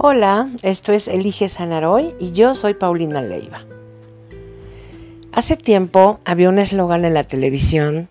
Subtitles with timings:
[0.00, 3.64] Hola, esto es Elige Sanar Hoy y yo soy Paulina Leiva.
[5.32, 8.08] Hace tiempo había un eslogan en la televisión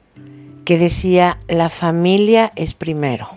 [0.65, 3.29] que decía la familia es primero.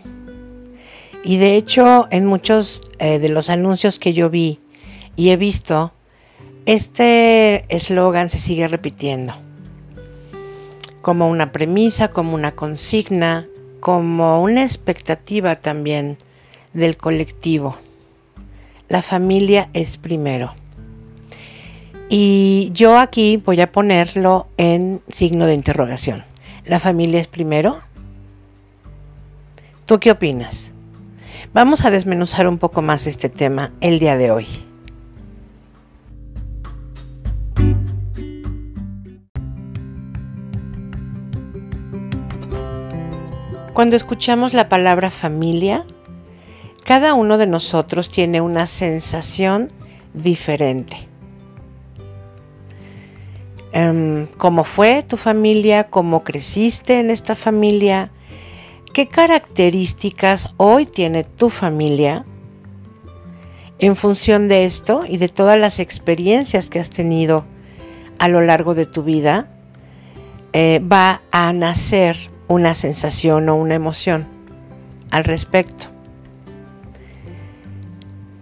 [1.23, 4.59] Y de hecho en muchos eh, de los anuncios que yo vi
[5.15, 5.93] y he visto,
[6.67, 9.33] este eslogan se sigue repitiendo
[11.03, 13.47] como una premisa, como una consigna,
[13.79, 16.19] como una expectativa también
[16.75, 17.77] del colectivo
[18.91, 20.53] la familia es primero.
[22.09, 26.25] Y yo aquí voy a ponerlo en signo de interrogación.
[26.67, 27.79] ¿La familia es primero?
[29.87, 30.73] ¿Tú qué opinas?
[31.55, 34.49] Vamos a desmenuzar un poco más este tema el día de hoy.
[43.73, 45.85] Cuando escuchamos la palabra familia,
[46.85, 49.69] cada uno de nosotros tiene una sensación
[50.15, 51.09] diferente.
[53.73, 55.85] Em, ¿Cómo fue tu familia?
[55.85, 58.11] ¿Cómo creciste en esta familia?
[58.93, 62.25] ¿Qué características hoy tiene tu familia?
[63.79, 67.45] En función de esto y de todas las experiencias que has tenido
[68.19, 69.49] a lo largo de tu vida,
[70.53, 72.17] eh, va a nacer
[72.49, 74.27] una sensación o una emoción
[75.13, 76.00] al respecto.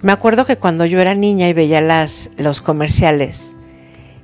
[0.01, 3.55] Me acuerdo que cuando yo era niña y veía las, los comerciales,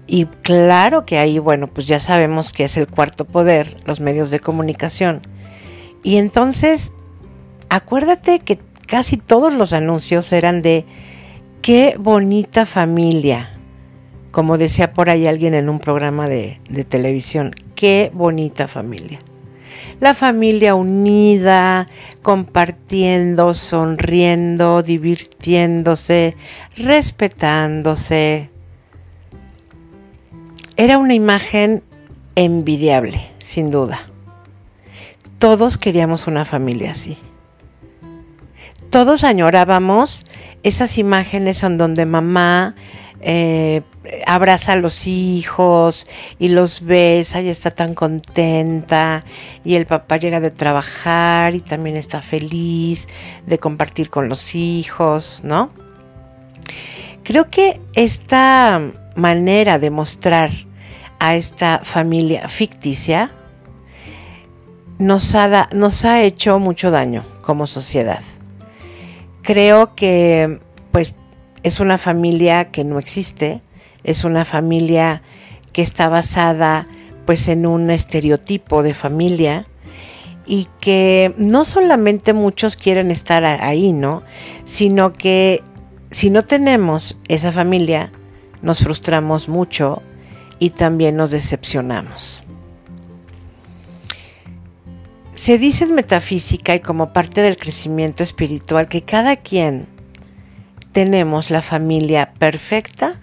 [0.06, 4.30] y claro que ahí, bueno, pues ya sabemos que es el cuarto poder, los medios
[4.30, 5.22] de comunicación.
[6.02, 6.92] Y entonces,
[7.70, 10.84] acuérdate que casi todos los anuncios eran de
[11.60, 13.50] qué bonita familia,
[14.30, 19.18] como decía por ahí alguien en un programa de, de televisión, qué bonita familia
[20.00, 21.86] la familia unida,
[22.22, 26.36] compartiendo, sonriendo, divirtiéndose,
[26.76, 28.50] respetándose.
[30.76, 31.82] Era una imagen
[32.34, 34.00] envidiable, sin duda.
[35.38, 37.16] Todos queríamos una familia así.
[38.90, 40.24] Todos añorábamos
[40.62, 42.74] esas imágenes en donde mamá
[43.26, 43.80] eh,
[44.26, 46.06] abraza a los hijos
[46.38, 49.24] y los besa y está tan contenta
[49.64, 53.08] y el papá llega de trabajar y también está feliz
[53.46, 55.70] de compartir con los hijos, ¿no?
[57.22, 60.50] Creo que esta manera de mostrar
[61.18, 63.30] a esta familia ficticia
[64.98, 68.20] nos ha, nos ha hecho mucho daño como sociedad.
[69.40, 70.60] Creo que
[70.92, 71.14] pues
[71.64, 73.62] es una familia que no existe,
[74.04, 75.22] es una familia
[75.72, 76.86] que está basada
[77.24, 79.66] pues en un estereotipo de familia
[80.46, 84.22] y que no solamente muchos quieren estar ahí, ¿no?
[84.66, 85.62] Sino que
[86.10, 88.12] si no tenemos esa familia,
[88.60, 90.02] nos frustramos mucho
[90.58, 92.44] y también nos decepcionamos.
[95.34, 99.93] Se dice en metafísica y como parte del crecimiento espiritual que cada quien
[100.94, 103.20] tenemos la familia perfecta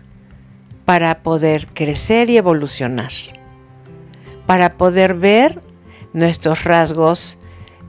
[0.84, 3.14] para poder crecer y evolucionar,
[4.46, 5.62] para poder ver
[6.12, 7.38] nuestros rasgos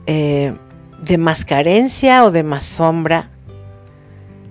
[0.07, 0.53] eh,
[1.01, 3.29] de más carencia o de más sombra.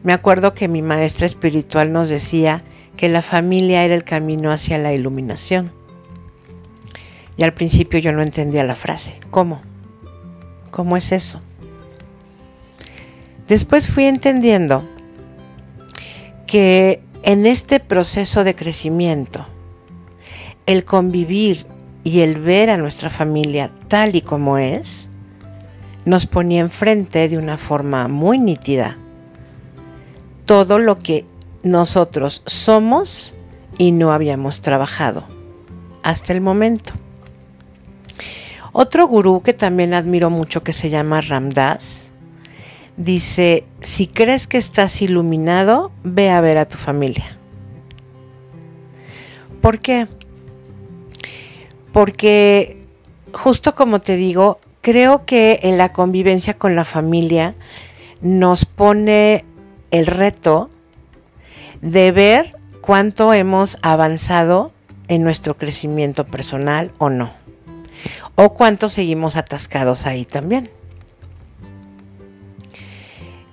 [0.02, 2.62] Me acuerdo que mi maestra espiritual nos decía
[2.98, 5.72] que la familia era el camino hacia la iluminación.
[7.38, 9.18] Y al principio yo no entendía la frase.
[9.30, 9.62] ¿Cómo?
[10.70, 11.40] ¿Cómo es eso?
[13.48, 14.86] Después fui entendiendo
[16.52, 19.46] que en este proceso de crecimiento,
[20.66, 21.64] el convivir
[22.04, 25.08] y el ver a nuestra familia tal y como es,
[26.04, 28.98] nos ponía enfrente de una forma muy nítida
[30.44, 31.24] todo lo que
[31.62, 33.32] nosotros somos
[33.78, 35.24] y no habíamos trabajado
[36.02, 36.92] hasta el momento.
[38.72, 42.11] Otro gurú que también admiro mucho que se llama Ramdas
[42.96, 47.36] dice, si crees que estás iluminado, ve a ver a tu familia.
[49.60, 50.08] ¿Por qué?
[51.92, 52.82] Porque
[53.32, 57.54] justo como te digo, creo que en la convivencia con la familia
[58.20, 59.44] nos pone
[59.90, 60.70] el reto
[61.80, 64.72] de ver cuánto hemos avanzado
[65.08, 67.32] en nuestro crecimiento personal o no.
[68.34, 70.70] O cuánto seguimos atascados ahí también.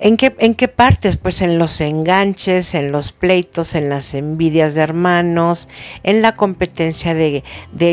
[0.02, 1.18] ¿En qué, ¿En qué partes?
[1.18, 5.68] Pues en los enganches, en los pleitos, en las envidias de hermanos,
[6.04, 7.44] en la competencia de,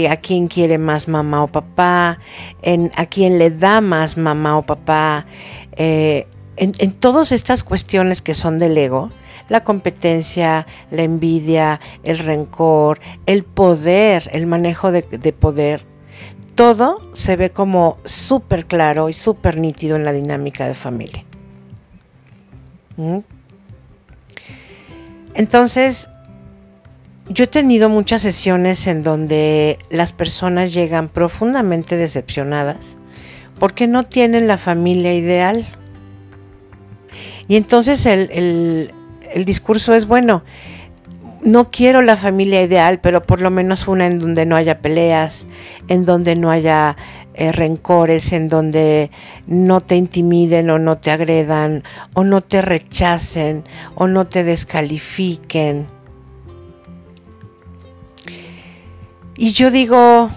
[0.08, 2.20] a quién quiere más mamá o papá,
[2.62, 5.26] en a quién le da más mamá o papá,
[5.72, 9.10] eh, en, todas estas cuestiones que son del ego,
[9.48, 15.84] la competencia, la envidia, el rencor, el poder, el manejo de, poder,
[16.54, 21.25] todo se ve como súper claro y súper nítido en la dinámica de familia.
[25.34, 26.08] Entonces,
[27.28, 32.96] yo he tenido muchas sesiones en donde las personas llegan profundamente decepcionadas
[33.58, 35.66] porque no tienen la familia ideal.
[37.48, 38.92] Y entonces el,
[39.44, 40.42] discurso es, bueno,
[41.42, 45.46] no quiero la familia ideal, pero por lo menos una en donde no haya peleas,
[45.88, 46.96] en donde no haya
[47.34, 49.10] eh, rencores, en donde
[49.46, 51.84] no te intimiden o no te agredan,
[52.14, 55.86] o no te rechacen, o no te descalifiquen.
[59.36, 60.30] Y yo digo,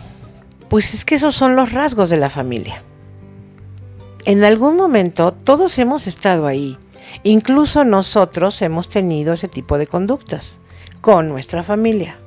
[0.68, 2.84] pues es que esos son los rasgos de la familia.
[4.26, 6.78] En algún momento todos hemos estado ahí.
[7.24, 10.59] Incluso nosotros hemos tenido ese tipo de conductas
[11.02, 12.18] con nuestra familia.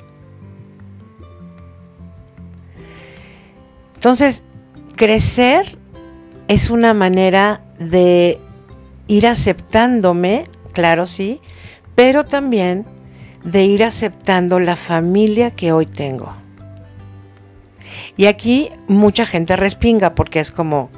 [3.94, 4.42] Entonces,
[4.96, 5.78] crecer
[6.48, 8.40] es una manera de
[9.06, 11.40] ir aceptándome, claro sí,
[11.94, 12.84] pero también
[13.44, 16.34] de ir aceptando la familia que hoy tengo.
[18.16, 20.90] Y aquí mucha gente respinga porque es como,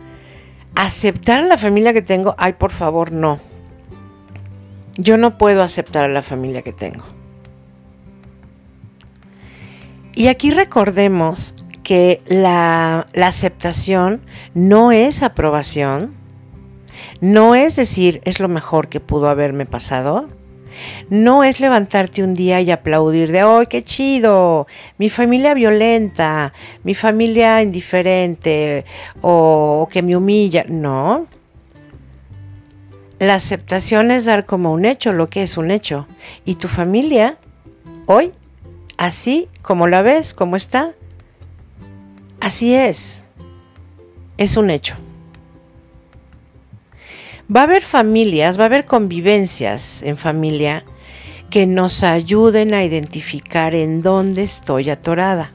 [0.74, 3.40] aceptar la familia que tengo, ay, por favor, no.
[4.96, 7.04] Yo no puedo aceptar a la familia que tengo.
[10.14, 14.20] Y aquí recordemos que la, aceptación
[14.54, 16.14] no es aprobación,
[17.20, 20.28] no es decir es lo mejor que pudo haberme pasado,
[21.10, 24.66] no es levantarte un día y aplaudir de, ¡ay, qué chido!
[24.98, 26.52] Mi familia violenta,
[26.82, 28.84] mi familia indiferente
[29.20, 30.64] o, que me humilla.
[30.68, 31.26] No.
[33.20, 36.08] La aceptación es dar como un hecho lo que es un hecho.
[36.44, 37.36] Y tu familia,
[38.06, 38.32] hoy,
[38.98, 40.92] así como la ves, como está,
[42.40, 43.20] así es.
[44.36, 44.96] Es un hecho.
[47.54, 50.84] Va a haber familias, va a haber convivencias en familia
[51.50, 55.52] que nos ayuden a identificar en dónde estoy atorada.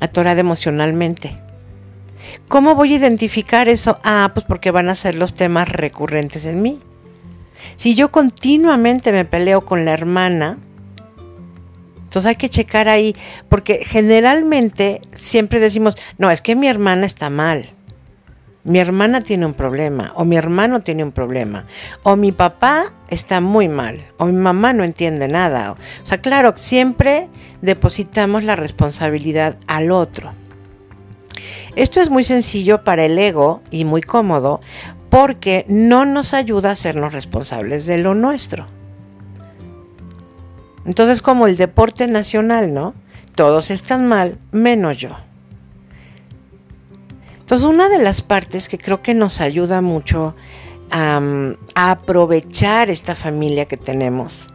[0.00, 1.38] Atorada emocionalmente.
[2.46, 3.98] ¿Cómo voy a identificar eso?
[4.04, 6.78] Ah, pues porque van a ser los temas recurrentes en mí.
[7.76, 10.58] Si yo continuamente me peleo con la hermana,
[12.08, 13.14] entonces hay que checar ahí,
[13.50, 17.68] porque generalmente siempre decimos, no, es que mi hermana está mal
[18.68, 21.64] mi hermana tiene un problema, o mi hermano tiene un problema,
[22.02, 25.72] o mi papá está muy mal, o mi mamá no entiende nada.
[25.72, 27.30] O sea, claro, siempre
[27.62, 30.32] depositamos la responsabilidad al otro.
[31.76, 34.60] Esto es muy sencillo para el ego y muy cómodo
[35.08, 38.66] porque no nos ayuda a hacernos responsables de lo nuestro.
[40.84, 42.94] Entonces, como el deporte nacional, ¿no?
[43.34, 45.10] Todos están mal, menos yo.
[47.40, 50.34] Entonces, una de las partes que creo que nos ayuda mucho
[50.90, 51.20] a,
[51.74, 54.48] aprovechar esta familia que tenemos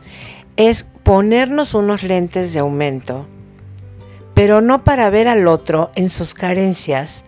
[0.58, 3.26] es ponernos unos lentes de aumento,
[4.34, 7.24] pero no para ver al otro en sus carencias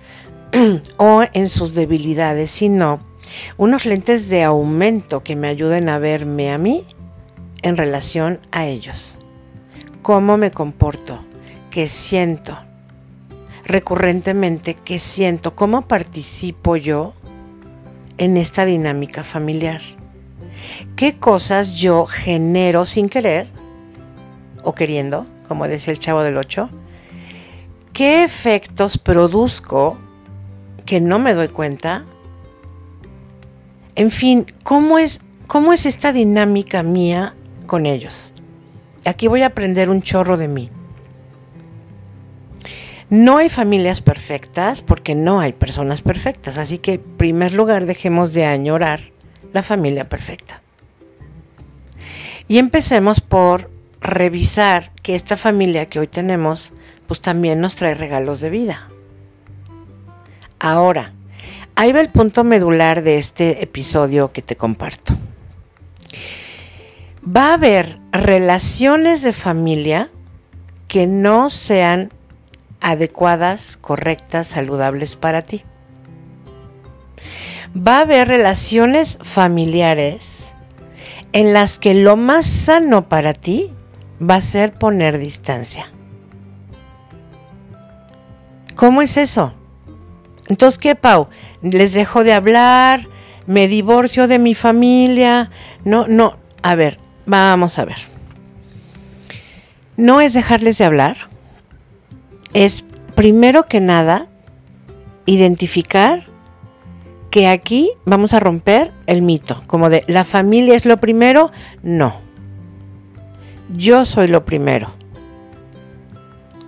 [0.97, 2.99] o en sus debilidades, sino
[3.57, 6.85] unos lentes de aumento que me ayuden a verme a mí
[7.65, 9.17] en relación a ellos.
[10.01, 11.19] ¿Cómo me comporto?
[11.69, 12.57] ¿Qué siento?
[13.65, 17.13] recurrentemente qué siento, cómo participo yo
[18.17, 19.81] en esta dinámica familiar.
[20.95, 23.47] ¿Qué cosas yo genero sin querer
[24.63, 26.69] o queriendo, como decía el chavo del 8?
[27.91, 29.97] ¿Qué efectos produzco
[30.85, 32.05] que no me doy cuenta?
[33.95, 38.33] En fin, ¿cómo es, cómo es esta dinámica mía con ellos?
[39.05, 40.71] Aquí voy a aprender un chorro de mí.
[43.09, 48.33] No hay familias perfectas porque no hay personas perfectas, así que en primer lugar dejemos
[48.33, 48.99] de añorar
[49.53, 50.61] la familia perfecta.
[52.47, 53.69] Y empecemos por
[54.01, 56.73] revisar que esta familia que hoy tenemos
[57.07, 58.89] pues también nos trae regalos de vida.
[60.59, 61.13] Ahora,
[61.75, 65.15] ahí va el punto medular de este episodio que te comparto.
[67.25, 70.09] Va a haber relaciones de familia
[70.87, 72.11] que no sean
[72.81, 75.63] adecuadas, correctas, saludables para ti.
[77.75, 80.53] Va a haber relaciones familiares
[81.33, 83.73] en las que lo más sano para ti
[84.21, 85.91] va a ser poner distancia.
[88.75, 89.53] ¿Cómo es eso?
[90.47, 91.27] Entonces, ¿qué, Pau?
[91.61, 93.07] ¿Les dejo de hablar?
[93.45, 95.51] me divorcio de mi familia.
[95.83, 97.97] No, no, a ver, vamos a ver.
[99.97, 101.17] No es dejarles de hablar,
[102.53, 102.83] es
[103.15, 104.27] primero que nada
[105.25, 106.25] identificar
[107.31, 111.51] que aquí vamos a romper el mito, como de la familia es lo primero,
[111.83, 112.15] no.
[113.75, 114.93] Yo soy lo primero.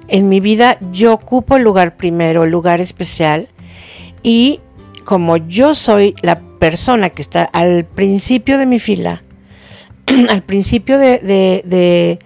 [0.09, 3.49] En mi vida yo ocupo el lugar primero, el lugar especial,
[4.23, 4.59] y
[5.05, 9.23] como yo soy la persona que está al principio de mi fila,
[10.29, 12.19] al principio de,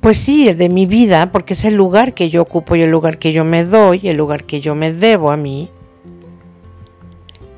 [0.00, 3.18] pues sí, de mi vida, porque es el lugar que yo ocupo y el lugar
[3.18, 5.68] que yo me doy, el lugar que yo me debo a mí,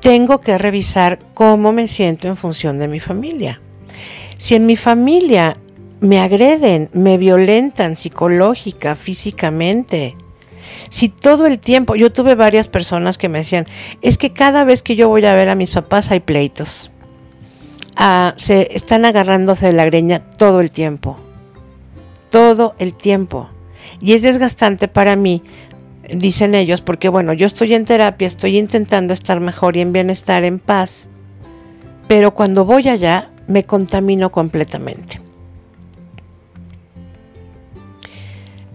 [0.01, 3.61] tengo que revisar cómo me siento en función de mi familia.
[4.37, 5.57] Si en mi familia
[5.99, 10.15] me agreden, me violentan psicológica, físicamente,
[10.89, 13.67] si todo el tiempo, yo tuve varias personas que me decían,
[14.01, 16.91] es que cada vez que yo voy a ver a mis papás hay pleitos.
[18.37, 21.17] Se están agarrándose de la greña todo el tiempo.
[22.29, 23.49] Todo el tiempo.
[24.01, 25.41] Y es desgastante para mí,
[26.13, 30.43] dicen ellos, porque bueno, yo estoy en terapia, estoy intentando estar mejor y en bienestar,
[30.43, 31.09] en paz.
[32.07, 35.21] Pero cuando voy allá, me contamino completamente.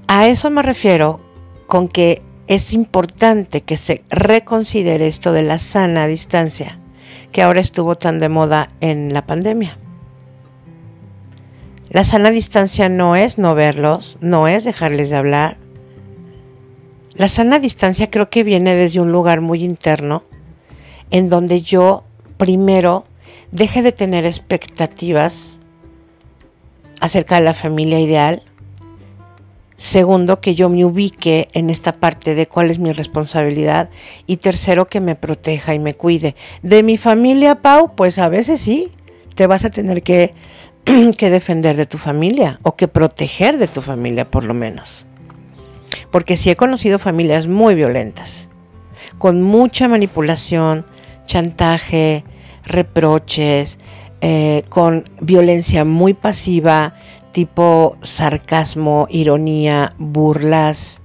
[0.07, 1.21] A eso me refiero
[1.69, 6.80] con que es importante que se reconsidere esto de la sana distancia,
[7.33, 9.79] que ahora estuvo tan de moda en la pandemia.
[11.89, 15.57] La sana distancia no es no verlos, no es dejarles de hablar.
[17.15, 20.23] La sana distancia creo que viene desde un lugar muy interno,
[21.11, 22.05] en donde yo
[22.37, 23.05] primero
[23.51, 25.59] deje de tener expectativas
[27.01, 28.43] acerca de la familia ideal,
[29.81, 33.89] Segundo, que yo me ubique en esta parte de cuál es mi responsabilidad.
[34.27, 36.37] Y tercero, que me proteja y me cuide.
[36.63, 38.91] De mi familia, Pau, pues a veces sí,
[39.37, 40.35] te vas a tener que,
[40.85, 45.07] defender de tu familia o que proteger de tu familia, por lo menos.
[46.11, 48.51] Porque sí he conocido familias muy violentas,
[49.17, 50.85] con mucha manipulación,
[51.25, 52.23] chantaje,
[52.65, 53.79] reproches,
[54.21, 56.97] eh, con violencia muy pasiva,
[57.33, 61.01] tipo sarcasmo, ironía, burlas,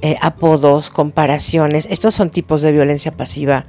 [0.00, 1.86] eh, apodos, comparaciones.
[1.90, 3.64] Estos son tipos de violencia pasiva.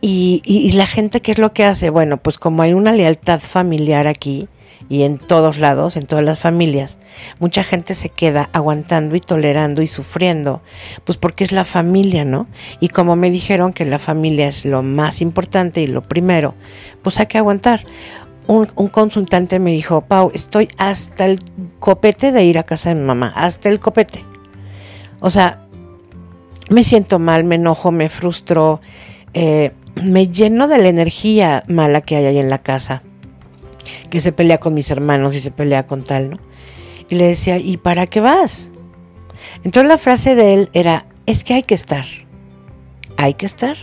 [0.00, 1.90] Y, y, la gente, ¿qué es lo que hace?
[1.90, 4.48] Bueno, pues como hay una lealtad familiar aquí
[4.88, 6.98] y en todos lados, en todas las familias,
[7.40, 10.62] mucha gente se queda aguantando y tolerando y sufriendo,
[11.04, 12.46] pues porque es la familia, ¿no?
[12.80, 16.54] Y como me dijeron que la familia es lo más importante y lo primero,
[17.02, 17.84] pues hay que aguantar
[18.48, 21.38] un, consultante me dijo, Pau, estoy hasta el
[21.78, 24.24] copete de ir a casa de mi mamá, hasta el copete.
[25.20, 25.66] O sea,
[26.70, 28.80] me siento mal, me enojo, me frustro,
[29.34, 33.02] eh, me lleno de la energía mala que hay ahí en la casa,
[34.08, 36.38] que se pelea con mis hermanos y se pelea con tal, ¿no?
[37.10, 38.68] Y le decía, ¿y para qué vas?
[39.62, 42.06] Entonces la frase de él era, es que hay que estar,
[43.18, 43.76] hay que estar.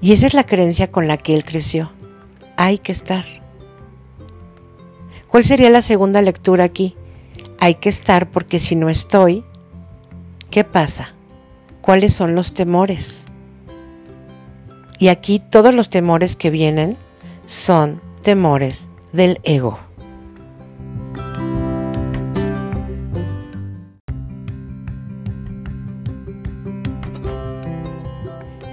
[0.00, 1.90] Y esa es la creencia con la que él creció
[2.56, 3.24] hay que estar.
[5.28, 6.96] ¿Cuál sería la segunda lectura aquí?
[7.58, 9.44] Hay que estar porque si no estoy,
[10.50, 11.14] ¿qué pasa?
[11.80, 13.26] ¿Cuáles son los temores?
[14.98, 16.96] Y aquí todos los temores que vienen
[17.44, 19.78] son temores del ego.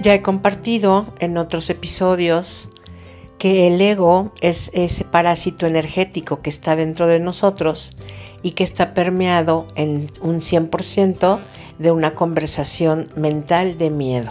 [0.00, 2.68] Ya he compartido en otros episodios
[3.44, 7.92] que el ego es ese parásito energético que está dentro de nosotros
[8.42, 11.38] y que está permeado en un 100%
[11.78, 14.30] de una conversación mental de miedo.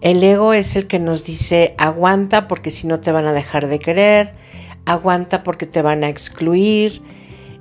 [0.00, 3.66] El ego es el que nos dice aguanta porque si no te van a dejar
[3.66, 4.34] de querer,
[4.86, 7.02] aguanta porque te van a excluir.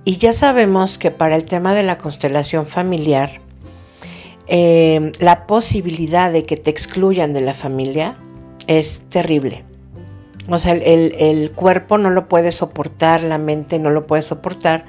[0.05, 3.41] Y ya sabemos que para el tema de la constelación familiar,
[4.45, 8.15] eh, la posibilidad de que te excluyan de la familia
[8.67, 9.72] es terrible.
[10.49, 14.85] O sea, el, cuerpo no lo puede soportar, la mente no lo puede soportar,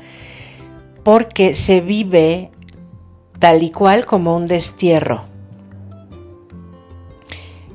[1.04, 2.50] porque se vive
[3.38, 5.24] tal y cual como un destierro.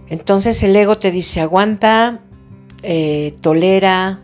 [0.10, 2.20] Entonces el ego te dice, aguanta,
[2.84, 4.20] eh, tolera,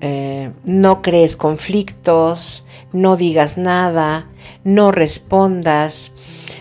[0.00, 4.26] eh, no crees conflictos, no digas nada,
[4.64, 6.12] no respondas.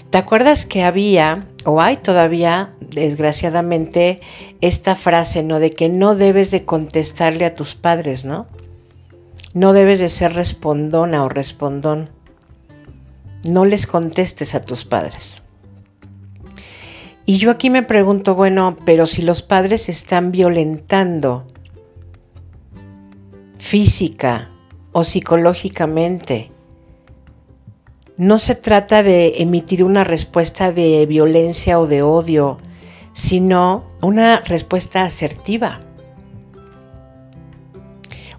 [0.09, 4.21] ¿Te acuerdas que había, o hay todavía, desgraciadamente,
[4.61, 5.59] esta frase, ¿no?
[5.59, 8.47] De que no debes de contestarle a tus padres, ¿no?
[9.53, 12.09] No debes de ser respondona o respondón.
[13.43, 15.41] No les contestes a tus padres.
[17.25, 21.47] Y yo aquí me pregunto, bueno, pero si los padres están violentando
[23.65, 24.51] física
[24.91, 26.51] o psicológicamente,
[28.15, 32.59] no se trata de emitir una respuesta de violencia o de odio,
[33.13, 35.79] sino una respuesta asertiva.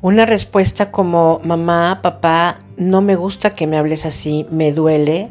[0.00, 5.30] Una respuesta como, mamá, papá, no me gusta que me hables así, me duele,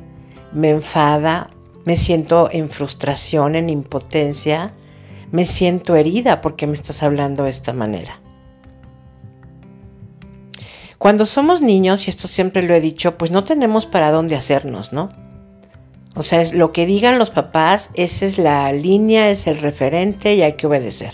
[0.51, 1.51] me enfada,
[1.85, 4.73] me siento en frustración, en impotencia,
[5.31, 8.24] me siento herida porque me estás hablando de esta manera.
[11.05, 14.91] Cuando somos niños, y esto siempre lo he dicho, pues no tenemos para dónde hacernos,
[14.91, 15.09] ¿no?
[16.15, 20.33] O sea, es lo que digan los papás, esa es la línea, es el referente
[20.33, 21.13] y hay que obedecer.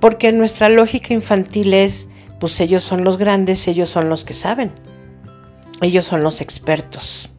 [0.00, 2.08] Porque nuestra lógica infantil es,
[2.40, 4.72] pues ellos son los grandes, ellos son los que saben,
[5.82, 7.30] ellos son los expertos.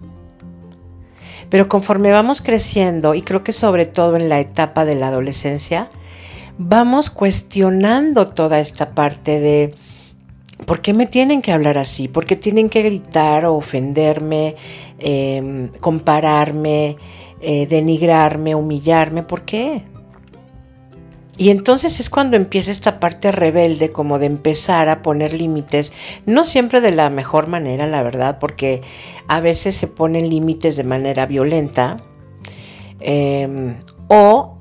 [1.49, 5.89] Pero conforme vamos creciendo, y creo que sobre todo en la etapa de la adolescencia,
[6.57, 9.75] vamos cuestionando toda esta parte de
[10.65, 12.07] ¿por qué me tienen que hablar así?
[12.07, 14.55] ¿Por qué tienen que gritar o ofenderme,
[14.99, 16.97] em, compararme,
[17.41, 19.23] eh, denigrarme, humillarme?
[19.23, 19.83] ¿Por qué?
[21.37, 25.91] Y entonces es cuando empieza esta parte rebelde, como de empezar a poner límites,
[26.25, 28.81] no siempre de la mejor manera, la verdad, porque
[29.27, 31.97] a veces se ponen límites de manera violenta
[32.99, 33.77] em,
[34.07, 34.57] o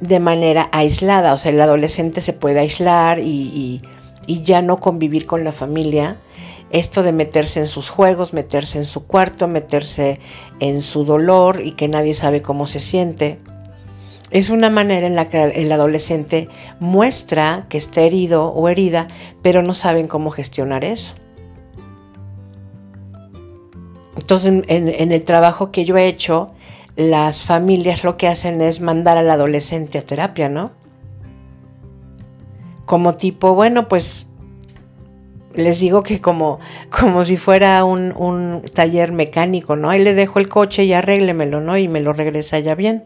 [0.00, 3.80] de manera aislada, o sea, el adolescente se puede aislar y, y
[4.26, 6.16] ya no convivir con la familia.
[6.70, 10.20] Esto de meterse en sus juegos, meterse en su cuarto, meterse
[10.60, 13.38] en su dolor y que nadie sabe cómo se siente
[14.30, 16.48] es una manera en la que el adolescente
[16.78, 19.08] muestra que está herido o herida,
[19.42, 21.14] pero no saben cómo gestionar eso.
[24.16, 26.52] Entonces, en, el trabajo que yo he hecho,
[26.94, 30.70] las familias lo que hacen es mandar al adolescente a terapia, ¿no?
[32.90, 34.26] Como tipo, bueno, pues
[35.54, 36.58] les digo que como,
[36.90, 39.90] como si fuera un, un taller mecánico, ¿no?
[39.90, 41.78] Ahí le dejo el coche y arréglemelo, ¿no?
[41.78, 43.04] Y me lo regresa ya bien.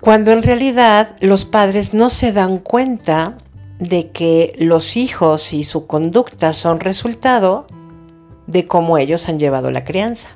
[0.00, 3.36] cuando en realidad los padres no se dan cuenta
[3.78, 7.66] de que los hijos y su conducta son resultado
[8.46, 10.30] de cómo ellos han llevado la crianza.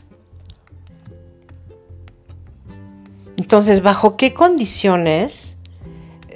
[3.36, 5.51] Entonces, ¿bajo qué condiciones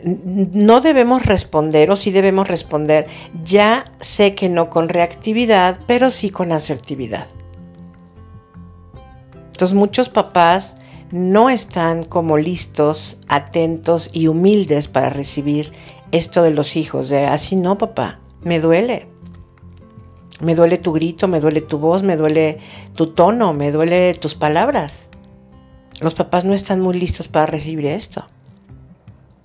[0.04, 3.06] no debemos responder o sí debemos responder?
[3.44, 7.26] Ya sé que no con reactividad, pero sí con asertividad.
[9.46, 10.76] Entonces, muchos papás
[11.10, 15.72] no están como listos, atentos y humildes para recibir
[16.12, 19.08] esto de los hijos, de así no, papá, me duele.
[20.40, 22.58] Me duele tu grito, me duele tu voz, me duele
[22.94, 25.08] tu tono, me duele tus palabras.
[26.00, 28.26] Los papás no están muy listos para recibir esto.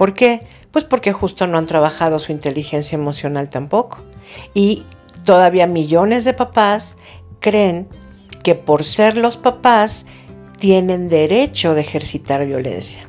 [0.01, 0.41] ¿Por qué?
[0.71, 3.99] Pues porque justo no han trabajado su inteligencia emocional tampoco.
[4.55, 4.83] Y
[5.25, 6.97] todavía millones de papás
[7.39, 7.87] creen
[8.43, 10.07] que por ser los papás
[10.57, 13.07] tienen derecho de ejercitar violencia.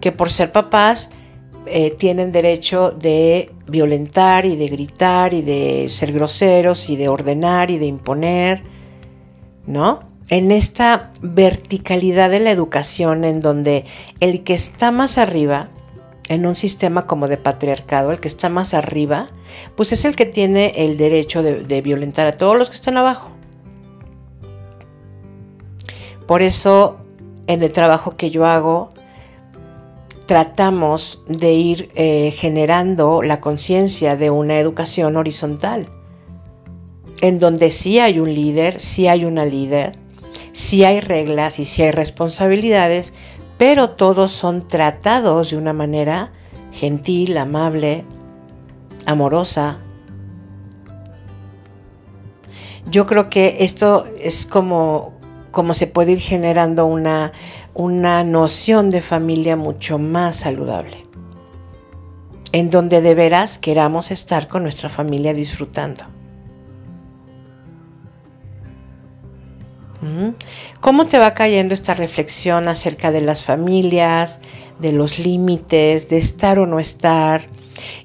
[0.00, 1.10] Que por ser papás
[1.66, 7.72] eh, tienen derecho de violentar y de gritar y de ser groseros y de ordenar
[7.72, 8.62] y de imponer,
[9.66, 10.13] ¿no?
[10.28, 13.84] En esta verticalidad de la educación en donde
[14.20, 15.68] el que está más arriba,
[16.28, 19.28] en un sistema como de patriarcado, el que está más arriba,
[19.76, 23.30] pues es el que tiene el derecho de violentar a todos los que están abajo.
[26.26, 26.96] Por eso
[27.46, 28.88] en el trabajo que yo hago
[30.26, 35.88] tratamos de ir eh, generando la conciencia de una educación horizontal,
[37.20, 39.98] en donde sí hay un líder, sí hay una líder,
[40.54, 43.12] sí hay reglas y sí hay responsabilidades,
[43.58, 46.32] pero todos son tratados de una manera
[46.72, 48.04] gentil, amable,
[49.04, 49.78] amorosa.
[52.86, 55.12] Yo creo que esto es como,
[55.50, 57.32] cómo se puede ir generando una,
[57.74, 61.02] una noción de familia mucho más saludable,
[62.52, 66.04] en donde de veras queramos estar con nuestra familia disfrutando.
[70.80, 74.40] ¿Cómo te va cayendo esta reflexión acerca de las familias,
[74.78, 77.48] de los límites, de estar o no estar?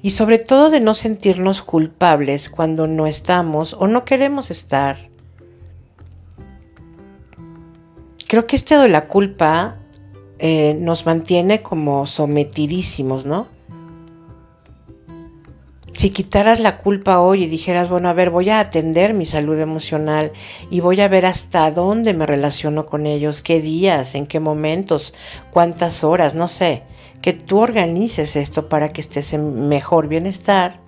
[0.02, 5.10] Y sobre todo de no sentirnos culpables cuando no estamos o no queremos estar
[8.30, 9.76] creo que este de la culpa
[10.38, 13.48] eh, nos mantiene como sometidísimos, ¿no?
[16.00, 19.58] Si quitaras la culpa hoy y dijeras, bueno, a ver, voy a atender mi salud
[19.58, 20.32] emocional
[20.70, 25.12] y voy a ver hasta dónde me relaciono con ellos, qué días, en qué momentos,
[25.50, 26.84] cuántas horas, no sé,
[27.20, 30.80] que tú organices esto para que estés en mejor bienestar,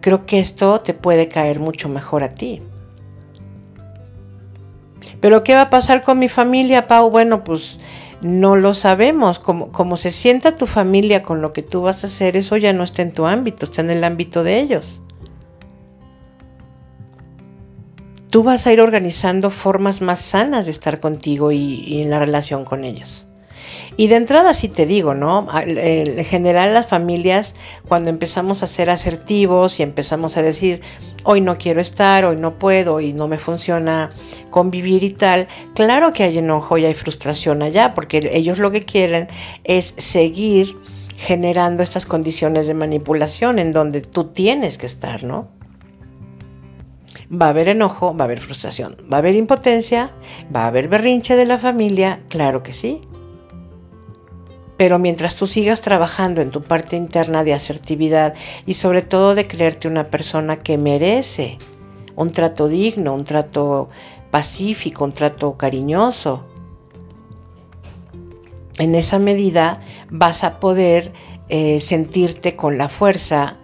[0.00, 2.60] creo que esto te puede caer mucho mejor a ti.
[5.20, 7.10] Pero ¿qué va a pasar con mi familia, Pau?
[7.10, 7.78] Bueno, pues
[8.20, 9.38] no lo sabemos.
[9.38, 12.84] Como, se sienta tu familia con lo que tú vas a hacer, eso ya no
[12.84, 15.02] está en tu ámbito, está en el ámbito de ellos.
[18.30, 22.18] Tú vas a ir organizando formas más sanas de estar contigo y, y en la
[22.18, 23.27] relación con ellos.
[23.96, 25.48] Y de entrada sí te digo, ¿no?
[25.54, 27.54] En general las familias,
[27.88, 30.82] cuando empezamos a ser asertivos y empezamos a decir,
[31.24, 34.10] hoy no quiero estar, hoy no puedo, y no me funciona
[34.50, 38.82] convivir y tal, claro que hay enojo y hay frustración allá, porque ellos lo que
[38.82, 39.28] quieren
[39.64, 40.76] es seguir
[41.16, 45.48] generando estas condiciones de manipulación en donde tú tienes que estar, ¿no?
[47.30, 50.12] Va a haber enojo, va a haber frustración, va a haber impotencia,
[50.54, 53.02] va a haber berrinche de la familia, claro que sí.
[54.78, 58.32] Pero mientras tú sigas trabajando en tu parte interna de asertividad
[58.64, 61.58] y sobre todo de creerte una persona que merece
[62.16, 63.90] un trato digno, un trato
[64.30, 66.46] pacífico, un trato cariñoso,
[68.78, 71.12] en esa medida vas a poder
[71.48, 73.56] eh, sentirte con la fuerza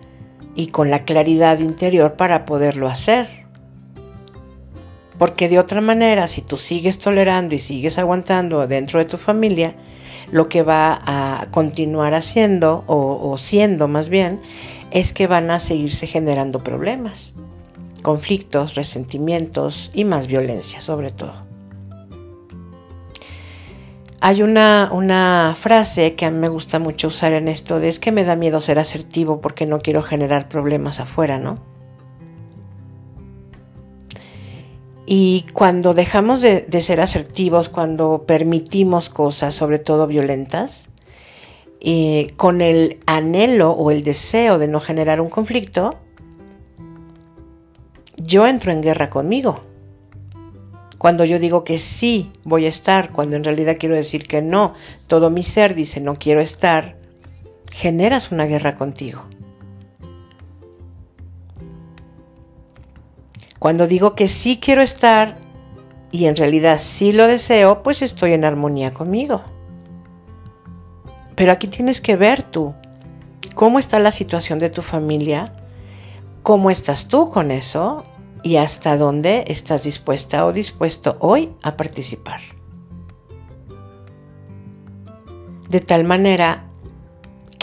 [0.57, 3.45] y con la claridad interior para poderlo hacer.
[5.19, 9.77] Porque de otra manera, si tú sigues tolerando y sigues aguantando dentro de tu familia,
[10.31, 14.41] lo que va a continuar haciendo, o, siendo más bien,
[14.91, 17.33] es que van a seguirse generando problemas,
[18.03, 21.45] conflictos, resentimientos y más violencia sobre todo.
[24.21, 27.99] Hay una, una, frase que a mí me gusta mucho usar en esto de es
[27.99, 31.74] que me da miedo ser asertivo porque no quiero generar problemas afuera, ¿no?
[35.07, 40.89] Y cuando dejamos de, ser asertivos, cuando permitimos cosas, sobre todo violentas,
[41.81, 45.99] eh, con el anhelo o el deseo de no generar un conflicto,
[48.17, 49.61] yo entro en guerra conmigo.
[50.97, 54.73] Cuando yo digo que sí voy a estar, cuando en realidad quiero decir que no,
[55.07, 56.97] todo mi ser dice no quiero estar,
[57.71, 59.25] generas una guerra contigo.
[63.59, 65.37] Cuando digo que sí quiero estar
[66.11, 69.43] y en realidad sí lo deseo, pues estoy en armonía conmigo.
[71.35, 72.75] Pero aquí tienes que ver tú
[73.55, 75.53] cómo está la situación de tu familia,
[76.43, 78.05] cómo estás tú con eso
[78.43, 82.41] y hasta dónde estás dispuesta o dispuesto hoy a participar.
[85.69, 86.71] De tal manera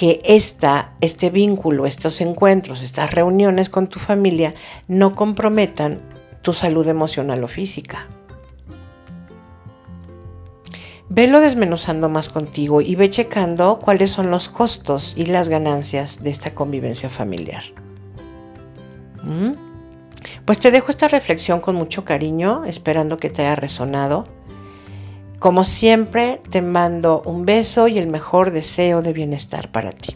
[0.02, 4.56] que esta, este vínculo, estos encuentros, estas reuniones con tu familia
[4.88, 6.02] no comprometan
[6.42, 8.08] tu salud emocional o física.
[11.08, 16.32] Velo desmenuzando más contigo y ve checando cuáles son los costos y las ganancias de
[16.32, 17.62] esta convivencia familiar.
[19.22, 19.52] ¿Mm?
[20.46, 24.26] Pues te dejo esta reflexión con mucho cariño, esperando que te haya resonado
[25.42, 30.16] como siempre, te mando un beso y el mejor deseo de bienestar para ti.